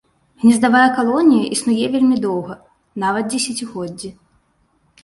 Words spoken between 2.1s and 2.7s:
доўга